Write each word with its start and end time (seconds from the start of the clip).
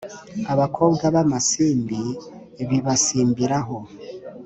abakobwa 0.53 1.05
b’amasimbi 1.15 2.01
bibasimbiraho 2.69 3.77